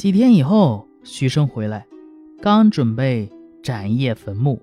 [0.00, 1.86] 几天以后，徐生回来，
[2.40, 3.28] 刚准备
[3.62, 4.62] 展叶坟墓，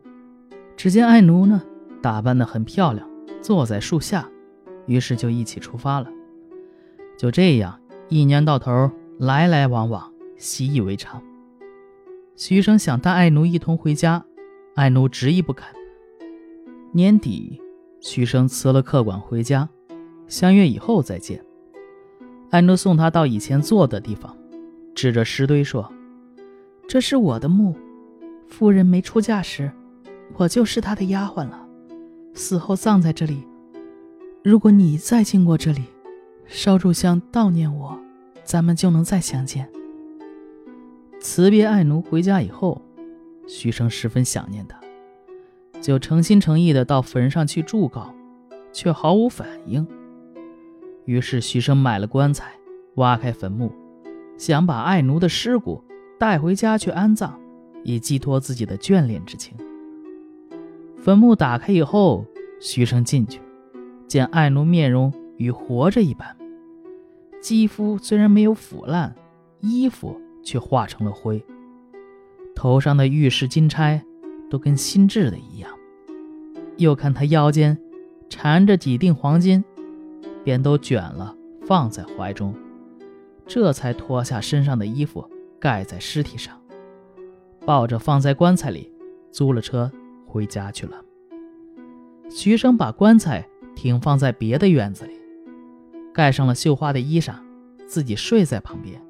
[0.75, 1.61] 只见爱奴呢
[2.01, 3.07] 打扮得很漂亮，
[3.39, 4.27] 坐在树下，
[4.87, 6.09] 于是就一起出发了。
[7.19, 7.79] 就这样，
[8.09, 8.89] 一年到头
[9.19, 11.21] 来来往往，习以为常。
[12.35, 14.25] 徐生想带爱奴一同回家，
[14.73, 15.67] 爱奴执意不肯。
[16.91, 17.61] 年底，
[17.99, 19.69] 徐生辞了客馆回家，
[20.27, 21.45] 相约以后再见。
[22.49, 24.35] 爱奴送他到以前坐的地方，
[24.97, 25.93] 指着石堆说
[26.89, 27.75] ：“这是我的墓，
[28.47, 29.71] 夫人没出嫁时，
[30.37, 31.67] 我就是她的丫鬟了，
[32.33, 33.43] 死后葬在这里。
[34.43, 35.83] 如果你再经过这里，
[36.47, 37.95] 烧柱香悼念我，
[38.43, 39.69] 咱们就能再相见。”
[41.21, 42.81] 辞别爱奴回家以后，
[43.47, 44.79] 徐生十分想念他，
[45.79, 48.11] 就诚心诚意的到坟上去祝告，
[48.73, 49.87] 却毫无反应。
[51.05, 52.53] 于是徐生买了棺材，
[52.95, 53.71] 挖开坟墓，
[54.37, 55.83] 想把爱奴的尸骨
[56.19, 57.31] 带回家去安葬，
[57.83, 59.57] 以寄托自己的眷恋之情。
[60.97, 62.25] 坟墓打开以后，
[62.59, 63.41] 徐生进去，
[64.07, 66.35] 见爱奴面容与活着一般，
[67.41, 69.15] 肌肤虽然没有腐烂，
[69.59, 70.21] 衣服。
[70.43, 71.43] 却化成了灰，
[72.55, 74.01] 头上的玉石金钗
[74.49, 75.69] 都跟新制的一样。
[76.77, 77.77] 又看他腰间
[78.29, 79.61] 缠着几锭黄金，
[80.45, 82.55] 便都卷了放在怀中，
[83.47, 85.27] 这才脱下身上的衣服
[85.59, 86.59] 盖在尸体上，
[87.65, 88.91] 抱着放在棺材里，
[89.31, 89.91] 租了车
[90.25, 91.01] 回家去了。
[92.29, 95.13] 徐生把棺材停放在别的院子里，
[96.13, 97.35] 盖上了绣花的衣裳，
[97.87, 99.01] 自己睡在旁边。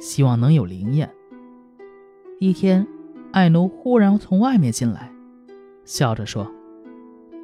[0.00, 1.12] 希望能有灵验。
[2.38, 2.86] 一天，
[3.32, 5.12] 爱奴忽然从外面进来，
[5.84, 6.48] 笑着说：“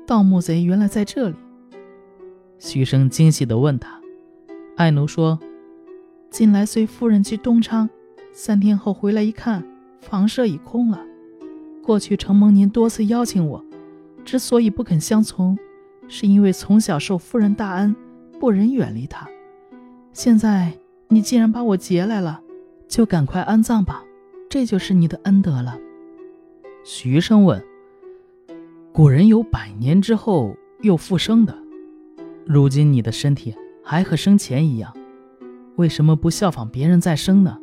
[0.06, 1.34] 盗墓贼原来在这里。”
[2.60, 4.00] 徐生惊喜地问他，
[4.76, 5.40] 爱奴说
[6.34, 7.88] ：“近来随夫人去东昌，
[8.32, 9.64] 三天后回来一看，
[10.00, 11.00] 房舍已空了。
[11.80, 13.64] 过去承蒙您多次邀请我，
[14.24, 15.56] 之所以不肯相从，
[16.08, 17.94] 是因为从小受夫人大恩，
[18.40, 19.28] 不忍远离她。
[20.12, 20.72] 现在
[21.06, 22.40] 你既然把我劫来了。”
[22.88, 24.02] 就赶快安葬吧，
[24.50, 25.78] 这就是你的恩德了。
[26.84, 27.64] 徐生问
[28.92, 31.56] ：“古人有百年之后又复生的，
[32.44, 34.92] 如今你的身体还和生前一样，
[35.76, 37.58] 为什么不效仿别人再生呢？”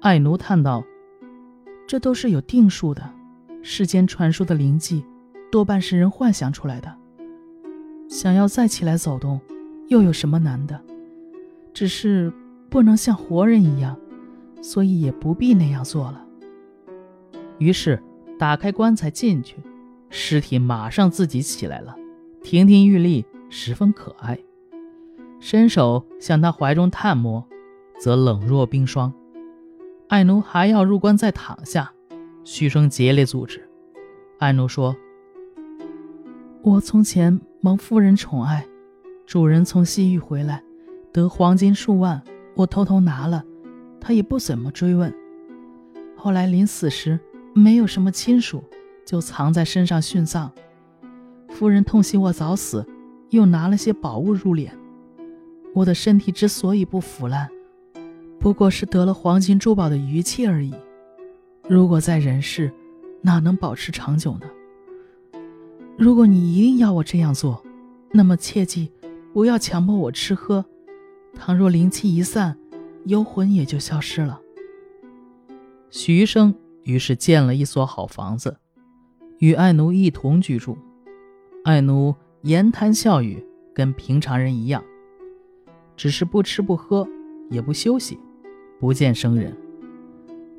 [0.00, 0.84] 爱奴叹道
[1.86, 3.10] ：“这都是有定数的，
[3.62, 5.04] 世间传说的灵迹，
[5.50, 6.94] 多半是人幻想出来的。
[8.08, 9.40] 想要再起来走动，
[9.88, 10.80] 又有什么难的？
[11.72, 12.32] 只是……”
[12.72, 13.94] 不能像活人一样，
[14.62, 16.24] 所以也不必那样做了。
[17.58, 18.02] 于是
[18.38, 19.58] 打开棺材进去，
[20.08, 21.94] 尸体马上自己起来了，
[22.42, 24.38] 亭亭玉立，十分可爱。
[25.44, 27.44] 伸手向他怀中探摸，
[27.98, 29.12] 则冷若冰霜。
[30.06, 31.92] 爱奴还要入棺再躺下，
[32.44, 33.68] 徐生竭力阻止。
[34.38, 34.94] 爱奴说
[36.62, 38.64] ：“我从前蒙夫人宠爱，
[39.26, 40.62] 主人从西域回来，
[41.12, 42.22] 得黄金数万。”
[42.54, 43.42] 我偷偷拿了，
[44.00, 45.12] 他也不怎么追问。
[46.16, 47.18] 后来临死时，
[47.52, 48.62] 没有什么亲属，
[49.04, 50.52] 就藏在身上殉葬。
[51.48, 52.86] 夫人痛惜我早死，
[53.30, 54.70] 又拿了些宝物入殓。
[55.74, 57.48] 我的身体之所以不腐烂，
[58.38, 60.74] 不过是得了黄金珠宝的余气而已。
[61.68, 62.72] 如果在人世，
[63.22, 64.46] 哪能保持长久呢？
[65.96, 67.62] 如果你一定要我这样做，
[68.10, 68.90] 那么切记
[69.32, 70.64] 不要强迫我吃喝。
[71.34, 72.58] 倘若灵气一散，
[73.06, 74.40] 幽魂也就消失了。
[75.90, 78.58] 徐生于是建了一所好房子，
[79.38, 80.76] 与爱奴一同居住。
[81.64, 84.82] 爱奴言谈笑语跟平常人一样，
[86.02, 87.06] 只是不吃不喝，
[87.48, 88.18] 也不休息，
[88.80, 89.56] 不见生人。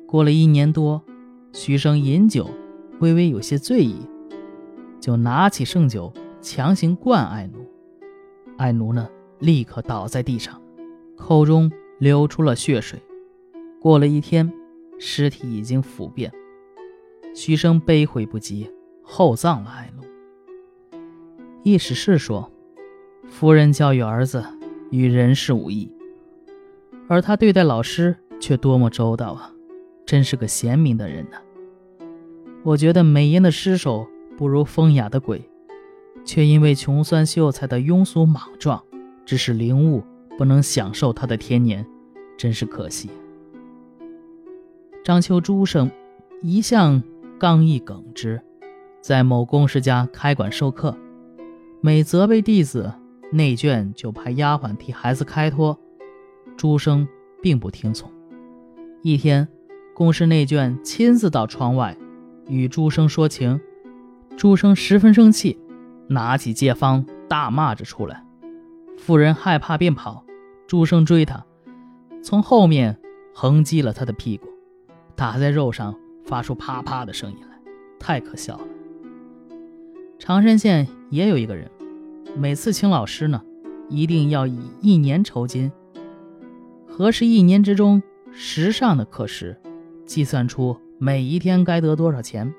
[0.06, 1.02] 过了一年多，
[1.52, 2.48] 徐生饮酒，
[3.00, 3.96] 微微有些醉意，
[4.98, 6.10] 就拿起盛酒
[6.40, 7.58] 强行灌爱奴。
[8.56, 9.06] 爱奴呢，
[9.38, 10.58] 立刻倒在地上。
[11.14, 12.98] 口中流出了血水，
[13.78, 14.50] 过了一天，
[14.98, 16.32] 尸体已经腐变。
[17.34, 18.70] 徐生悲悔不及，
[19.02, 20.98] 厚葬了爱奴。
[21.62, 22.50] 易史是说，
[23.28, 24.42] 夫人教育儿子
[24.94, 25.90] 与人事无异，
[27.08, 29.50] 而他对待老师却多么周到啊！
[30.06, 31.36] 真是个贤明的人呢。
[32.62, 34.06] 我觉得美颜的尸首
[34.36, 35.50] 不如风雅的鬼，
[36.24, 38.80] 却因为穷酸秀才的庸俗莽撞，
[39.26, 40.04] 只是灵物。
[40.36, 41.86] 不能享受他的天年，
[42.36, 43.08] 真是可惜。
[45.04, 45.88] 张秋诸生
[46.42, 47.00] 一向
[47.38, 48.40] 刚毅耿直，
[49.00, 50.96] 在某公事家开馆授课，
[51.80, 52.92] 每责备弟子
[53.32, 55.78] 内卷，就派丫鬟替孩子开脱。
[56.56, 57.06] 朱生
[57.42, 58.10] 并不听从，
[59.02, 59.48] 一天，
[59.92, 61.96] 宫室内眷亲自到窗外
[62.48, 63.60] 与朱生说情，
[64.36, 65.58] 朱生十分生气，
[66.08, 68.24] 拿起戒方大骂着出来。
[68.96, 70.24] 妇人害怕便跑，
[70.68, 71.44] 朱生追他，
[72.22, 72.96] 从后面
[73.34, 74.46] 横击了他的屁股，
[75.16, 75.94] 打在肉上
[76.24, 77.58] 发出啪啪的声音来，
[77.98, 78.64] 太可笑了。
[80.20, 81.68] 常山县也有一个人，
[82.36, 83.40] 每次请老师呢，
[83.88, 85.70] 一定要以一年酬金，
[86.86, 88.02] 核实一年之中
[88.32, 89.56] 时上的课时，
[90.04, 92.52] 计算出每一天该得多少钱，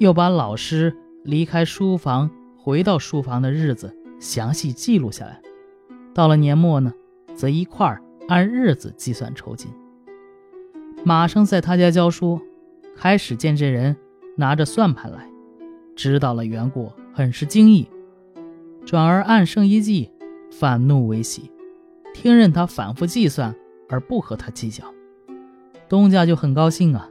[0.00, 5.40] 又把老师离开书房回到书房的日子详细记录下来。
[6.12, 6.92] 到了年末呢，
[7.36, 7.96] 则一块
[8.26, 9.70] 按日子计算酬金。
[11.04, 12.40] 马生在他家教书，
[12.96, 13.96] 开始见这人
[14.36, 15.30] 拿着算盘来，
[15.94, 17.88] 知道了缘故，很是惊异，
[18.84, 20.10] 转而暗生一计，
[20.50, 21.50] 反怒为喜，
[22.14, 23.54] 听任他反复计算，
[23.88, 24.84] 而不和他计较。
[25.88, 27.08] 东家就很高兴啊，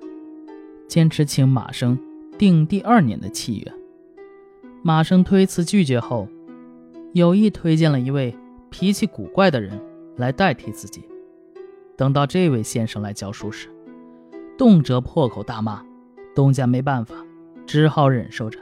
[0.88, 1.98] 坚持请马生
[2.38, 3.74] 定第二年的契约。
[4.82, 6.28] 马生推辞拒绝后，
[7.14, 8.36] 有意推荐了一位。
[8.72, 9.82] 脾气古怪的人
[10.16, 11.04] 来代替自己。
[11.98, 13.68] 等到这位先生来教书时，
[14.60, 15.84] 动辄破口大骂，
[16.36, 17.16] 东家没办法，
[17.66, 18.60] 只好忍受着，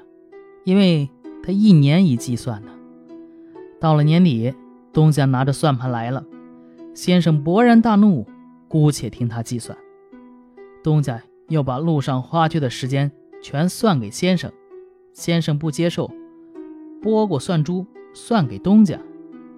[0.63, 1.09] 因为
[1.43, 2.71] 他一年一计算呢。
[3.79, 4.53] 到了年底，
[4.91, 6.25] 东家拿着算盘来了，
[6.93, 8.25] 先生勃然大怒，
[8.67, 9.77] 姑且听他计算。
[10.83, 14.51] 东家又把路上花去的时间全算给先生，
[15.13, 16.09] 先生不接受，
[17.01, 18.99] 拨过算珠算给东家。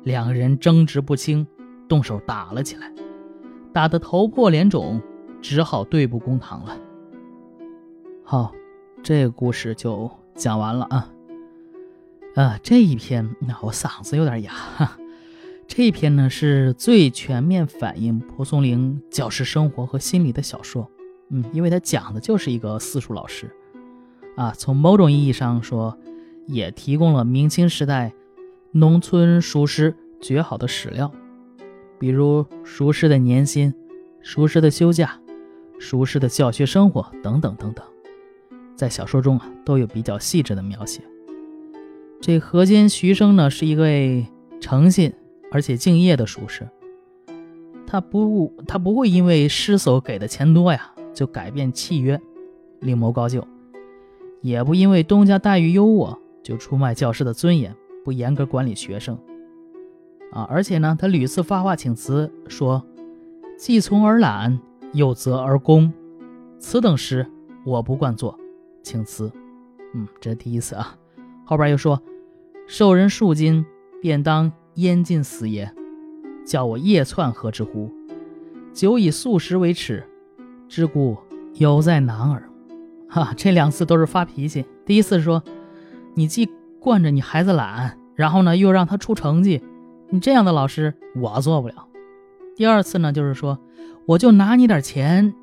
[0.04, 1.46] 两个人争执不清，
[1.88, 2.92] 动手打了起来，
[3.74, 5.02] 打得头破脸肿，
[5.42, 6.78] 只好对簿公堂了。
[8.24, 8.54] 好，
[9.04, 11.10] 这个故事就讲完了啊。
[12.36, 14.98] 啊，这一篇那我嗓子有点哑。
[15.68, 20.90] 这一篇呢是最全面反映蒲松龄教师生活和心理的小说。
[21.30, 23.54] 嗯，因为他讲的就是一个私塾老师，
[24.36, 25.98] 啊，从某种意义上说，
[26.48, 28.14] 也提供了明清时代。
[28.72, 31.12] 农村塾师绝好的史料，
[32.00, 33.74] 比如塾师的年薪、
[34.22, 35.20] 塾师的休假、
[35.80, 37.84] 塾师的教学生活等等等等，
[38.76, 41.02] 在小说中啊都有比较细致的描写。
[42.22, 44.28] 这河间徐生呢是一位
[44.60, 45.14] 诚信
[45.52, 46.68] 而且敬业的术士，
[47.88, 52.20] 他不他不会因为师所给的钱多呀就改变契约，
[52.80, 53.48] 另谋高就，
[54.42, 57.76] 也不因为东家待遇优渥就出卖教师的尊严。
[58.06, 59.20] 不严格管理学生，
[60.32, 62.84] 啊，而且呢，他屡次发话请辞，说
[63.58, 64.58] 既从而懒，
[64.94, 65.92] 又责而功，
[66.58, 67.28] 此等事
[67.66, 68.40] 我不惯做，
[68.82, 69.30] 请辞。
[69.94, 70.96] 嗯，这是第一次啊。
[71.46, 72.02] 后边又说，
[72.72, 73.66] 受人数金，
[74.00, 75.74] 便当淹尽死也，
[76.46, 77.92] 叫我夜窜何之乎？
[78.72, 80.06] 久以素食为耻，
[80.68, 81.18] 之故
[81.56, 82.48] 犹在男儿。
[83.10, 84.64] 哈，这两次都是发脾气。
[84.86, 85.44] 第一次说，
[86.14, 86.48] 你既
[86.80, 87.98] 惯着你孩子懒。
[88.14, 89.64] 然后呢，又让他出成绩，
[90.10, 91.88] 你这样的老师我做不了。
[92.56, 93.58] 第二次呢，就是说，
[94.06, 95.34] 我就拿你点钱，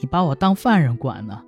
[0.00, 1.42] 你把我当犯人管呢，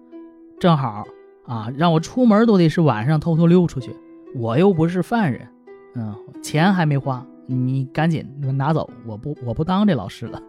[0.60, 1.04] 正好
[1.44, 3.96] 啊，让我出门都得是晚上偷偷溜出去，
[4.34, 5.48] 我又不是犯人，
[5.94, 8.26] 嗯，钱还没花，你赶紧
[8.56, 10.42] 拿走，我不我不当这老师了。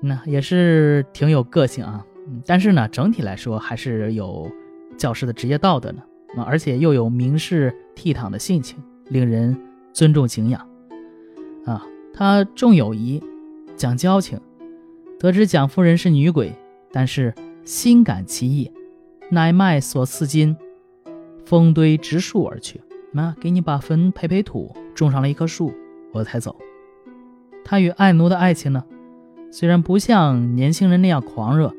[0.00, 2.04] 那也是挺有个性啊，
[2.44, 4.50] 但是呢，整体来说还是有
[4.96, 6.02] 教师的职业道德呢，
[6.36, 8.78] 啊，而且又有明示倜傥的性情。
[9.10, 9.58] 令人
[9.94, 10.68] 尊重敬仰，
[11.64, 13.22] 啊，他重友谊，
[13.74, 14.38] 讲交情。
[15.18, 16.52] 得知蒋夫人是女鬼，
[16.92, 18.70] 但是心感其意，
[19.30, 20.54] 乃卖所赐金，
[21.46, 22.78] 封堆植树而去。
[23.12, 25.72] 妈给你把坟培培土，种上了一棵树，
[26.12, 26.56] 我才走。
[27.64, 28.84] 他与爱奴的爱情呢，
[29.50, 31.74] 虽然不像年轻人那样狂热，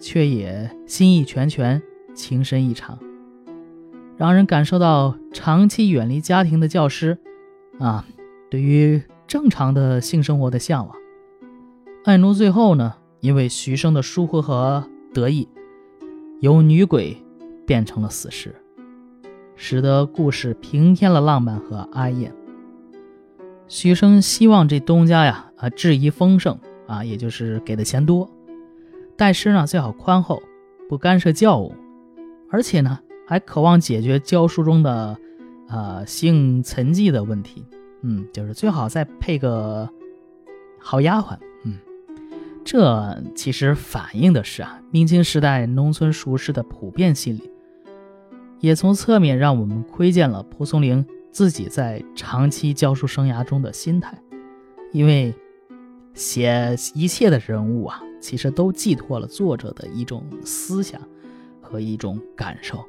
[0.00, 1.82] 却也心意全全，
[2.14, 2.98] 情深意长。
[4.16, 7.18] 让人感受到长期远离家庭的教师，
[7.78, 8.04] 啊，
[8.50, 10.96] 对于正常的性生活的向往。
[12.04, 15.48] 爱奴最后呢，因为徐生的疏忽和得意，
[16.40, 17.16] 由女鬼
[17.66, 18.54] 变成了死尸，
[19.64, 22.34] 使得故事平添了浪漫和哀艳。
[23.68, 28.28] 徐生希望这东家呀，啊，质疑丰盛啊，也就是给的钱多，
[29.16, 30.42] 待师呢最好宽厚，
[30.88, 31.72] 不干涉教务，
[32.50, 32.98] 而且呢。
[33.24, 35.16] 还渴望解决教书中的，
[35.68, 37.64] 呃，性沉寂的问题。
[38.02, 39.88] 嗯，就是最好再配个
[40.78, 41.38] 好丫鬟。
[41.64, 41.78] 嗯，
[42.64, 47.48] 这其实反映的是啊，明清时代农村熟师的普遍心理，
[48.62, 54.16] 也从侧面让我们窥见了蒲松龄自己在长期教书生涯中的心态。
[54.92, 55.34] 因为
[56.14, 61.00] 写一切的人物啊，其实都寄托了作者的一种思想
[61.60, 62.84] 和一种感受。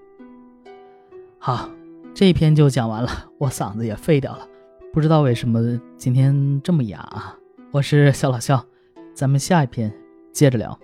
[1.40, 1.72] 好，
[2.14, 4.48] 这篇就讲完了，我嗓子也废掉了，
[4.94, 7.36] 不知道为什么今天这么哑啊。
[7.72, 8.64] 我是小老肖，
[9.16, 9.92] 咱们下一篇
[10.32, 10.78] 接着聊。